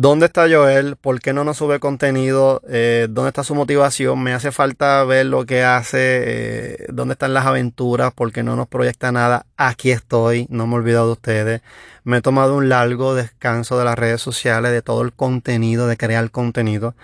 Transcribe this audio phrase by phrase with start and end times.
[0.00, 0.94] ¿Dónde está Joel?
[0.94, 2.62] ¿Por qué no nos sube contenido?
[2.68, 4.22] Eh, ¿Dónde está su motivación?
[4.22, 5.98] Me hace falta ver lo que hace.
[6.00, 8.14] Eh, ¿Dónde están las aventuras?
[8.14, 9.46] ¿Por qué no nos proyecta nada?
[9.56, 10.46] Aquí estoy.
[10.50, 11.62] No me he olvidado de ustedes.
[12.04, 15.96] Me he tomado un largo descanso de las redes sociales, de todo el contenido, de
[15.96, 16.94] crear contenido,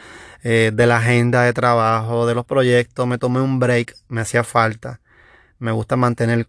[0.44, 3.08] eh, de la agenda de trabajo, de los proyectos.
[3.08, 3.96] Me tomé un break.
[4.06, 5.00] Me hacía falta.
[5.58, 6.46] Me gusta mantener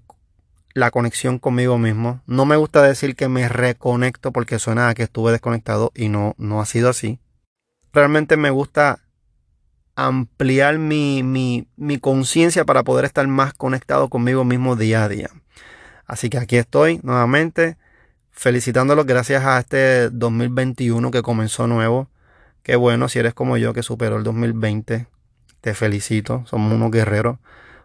[0.76, 2.22] la conexión conmigo mismo.
[2.28, 6.36] No me gusta decir que me reconecto porque suena a que estuve desconectado y no,
[6.38, 7.18] no ha sido así.
[7.94, 9.00] Realmente me gusta
[9.96, 15.30] ampliar mi, mi, mi conciencia para poder estar más conectado conmigo mismo día a día.
[16.06, 17.78] Así que aquí estoy nuevamente
[18.32, 22.10] felicitándolos gracias a este 2021 que comenzó nuevo.
[22.64, 25.08] Qué bueno si eres como yo que superó el 2020.
[25.62, 27.38] Te felicito, somos unos guerreros.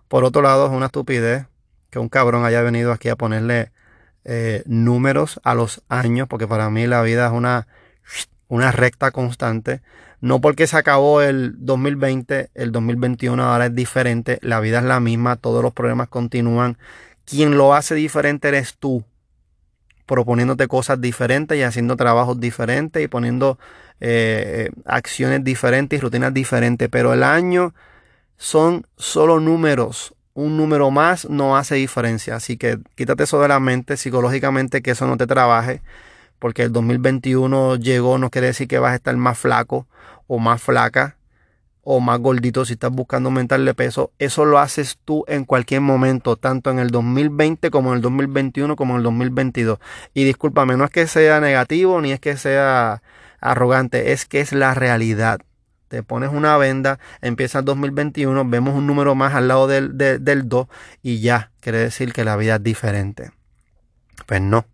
[0.08, 1.46] Por otro lado, es una estupidez
[1.90, 3.72] que un cabrón haya venido aquí a ponerle
[4.24, 7.66] eh, números a los años, porque para mí la vida es una,
[8.48, 9.82] una recta constante.
[10.20, 15.00] No porque se acabó el 2020, el 2021 ahora es diferente, la vida es la
[15.00, 16.76] misma, todos los problemas continúan.
[17.24, 19.04] Quien lo hace diferente eres tú,
[20.04, 23.58] proponiéndote cosas diferentes y haciendo trabajos diferentes y poniendo
[24.00, 26.88] eh, acciones diferentes y rutinas diferentes.
[26.90, 27.74] Pero el año
[28.36, 32.36] son solo números, un número más no hace diferencia.
[32.36, 35.82] Así que quítate eso de la mente psicológicamente que eso no te trabaje.
[36.38, 39.86] Porque el 2021 llegó, no quiere decir que vas a estar más flaco
[40.26, 41.16] o más flaca
[41.82, 44.12] o más gordito si estás buscando aumentarle peso.
[44.18, 48.76] Eso lo haces tú en cualquier momento, tanto en el 2020 como en el 2021
[48.76, 49.78] como en el 2022.
[50.14, 53.02] Y discúlpame, no es que sea negativo ni es que sea
[53.40, 55.40] arrogante, es que es la realidad
[55.90, 60.48] te pones una venda, empieza el 2021, vemos un número más al lado del, del
[60.48, 60.68] 2
[61.02, 63.32] y ya, quiere decir que la vida es diferente.
[64.26, 64.66] Pues no.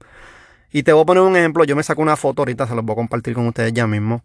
[0.70, 2.84] Y te voy a poner un ejemplo, yo me saco una foto ahorita, se los
[2.84, 4.24] voy a compartir con ustedes ya mismo.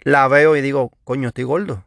[0.00, 1.84] La veo y digo, coño, estoy gordo.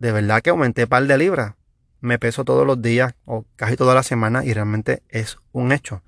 [0.00, 1.54] De verdad que aumenté un par de libras.
[2.02, 6.02] Me peso todos los días o casi toda la semana y realmente es un hecho.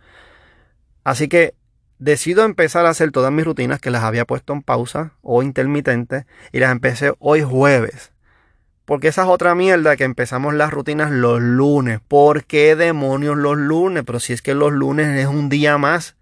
[1.03, 1.54] Así que
[1.98, 6.26] decido empezar a hacer todas mis rutinas que las había puesto en pausa o intermitente
[6.53, 8.12] y las empecé hoy jueves.
[8.84, 12.00] Porque esa es otra mierda que empezamos las rutinas los lunes.
[12.09, 14.03] ¿Por qué demonios los lunes?
[14.06, 16.16] Pero si es que los lunes es un día más.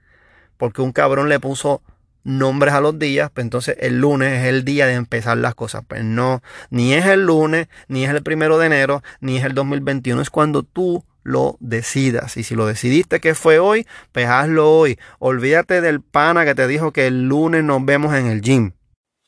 [0.57, 1.83] Porque un cabrón le puso
[2.25, 5.85] nombres a los días, pues entonces el lunes es el día de empezar las cosas.
[5.87, 9.55] Pues no, ni es el lunes, ni es el primero de enero, ni es el
[9.55, 10.21] 2021.
[10.21, 12.37] Es cuando tú lo decidas.
[12.37, 14.99] Y si lo decidiste que fue hoy, pues hazlo hoy.
[15.19, 18.73] Olvídate del pana que te dijo que el lunes nos vemos en el gym.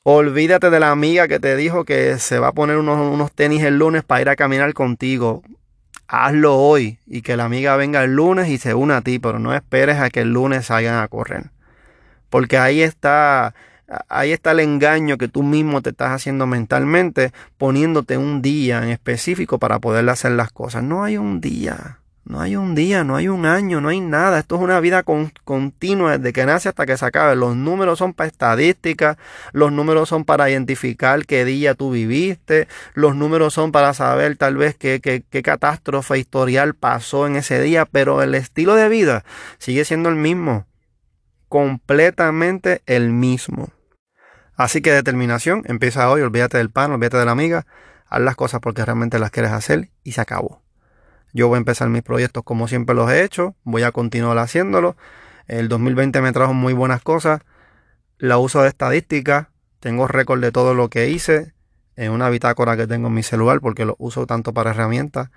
[0.04, 3.64] Olvídate de la amiga que te dijo que se va a poner unos, unos tenis
[3.64, 5.42] el lunes para ir a caminar contigo.
[6.06, 9.38] Hazlo hoy y que la amiga venga el lunes y se una a ti, pero
[9.40, 11.50] no esperes a que el lunes salgan a correr.
[12.30, 13.54] Porque ahí está
[14.08, 18.90] ahí está el engaño que tú mismo te estás haciendo mentalmente, poniéndote un día en
[18.90, 20.82] específico para poder hacer las cosas.
[20.82, 24.38] No hay un día, no hay un día, no hay un año, no hay nada.
[24.38, 25.02] Esto es una vida
[25.44, 27.36] continua desde que nace hasta que se acabe.
[27.36, 29.16] Los números son para estadísticas,
[29.52, 34.56] los números son para identificar qué día tú viviste, los números son para saber tal
[34.56, 39.24] vez qué, qué, qué catástrofe historial pasó en ese día, pero el estilo de vida
[39.58, 40.66] sigue siendo el mismo
[41.48, 43.70] completamente el mismo.
[44.58, 47.64] Así que determinación, empieza hoy, olvídate del pan, olvídate de la amiga,
[48.08, 50.62] haz las cosas porque realmente las quieres hacer y se acabó.
[51.32, 54.96] Yo voy a empezar mis proyectos como siempre los he hecho, voy a continuar haciéndolo.
[55.46, 57.40] El 2020 me trajo muy buenas cosas,
[58.18, 61.52] la uso de estadística, tengo récord de todo lo que hice
[61.94, 65.30] en una bitácora que tengo en mi celular porque lo uso tanto para herramientas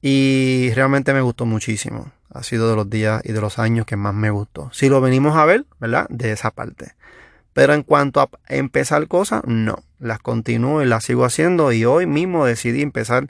[0.00, 2.10] y realmente me gustó muchísimo.
[2.30, 4.70] Ha sido de los días y de los años que más me gustó.
[4.72, 6.06] Si lo venimos a ver, ¿verdad?
[6.08, 6.94] De esa parte.
[7.52, 9.82] Pero en cuanto a empezar cosas, no.
[9.98, 13.28] Las continúo y las sigo haciendo y hoy mismo decidí empezar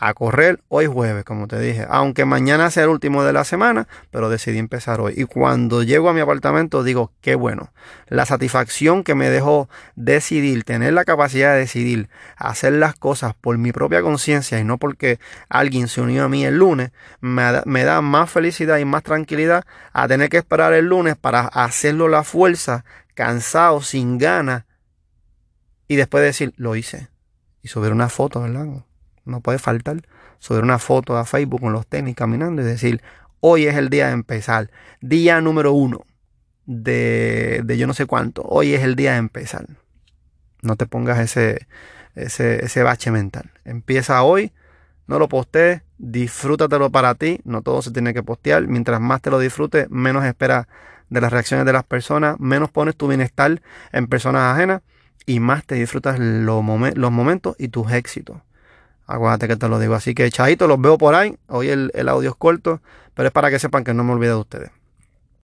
[0.00, 1.86] a correr hoy jueves, como te dije.
[1.88, 5.12] Aunque mañana sea el último de la semana, pero decidí empezar hoy.
[5.16, 7.70] Y cuando llego a mi apartamento digo, qué bueno.
[8.08, 13.58] La satisfacción que me dejó decidir, tener la capacidad de decidir hacer las cosas por
[13.58, 17.62] mi propia conciencia y no porque alguien se unió a mí el lunes, me da,
[17.66, 22.08] me da más felicidad y más tranquilidad a tener que esperar el lunes para hacerlo
[22.08, 22.84] la fuerza
[23.20, 24.64] cansado, sin ganas,
[25.86, 27.08] y después decir, lo hice.
[27.60, 28.66] Y subir una foto, ¿verdad?
[29.26, 30.00] No puede faltar.
[30.38, 33.02] Subir una foto a Facebook con los tenis caminando y decir,
[33.40, 34.70] hoy es el día de empezar.
[35.02, 36.06] Día número uno
[36.64, 38.40] de, de yo no sé cuánto.
[38.42, 39.66] Hoy es el día de empezar.
[40.62, 41.66] No te pongas ese,
[42.14, 43.50] ese, ese bache mental.
[43.66, 44.52] Empieza hoy,
[45.06, 47.40] no lo postees, disfrútatelo para ti.
[47.44, 48.66] No todo se tiene que postear.
[48.66, 50.68] Mientras más te lo disfrutes, menos espera
[51.10, 53.60] de las reacciones de las personas, menos pones tu bienestar
[53.92, 54.82] en personas ajenas
[55.26, 58.38] y más te disfrutas los, momentos y tus éxitos.
[59.06, 59.94] Acuérdate que te lo digo.
[59.94, 61.36] Así que, chajito, los veo por ahí.
[61.48, 62.80] Hoy el, el audio es corto,
[63.14, 64.79] pero es para que sepan que no me olvido de ustedes.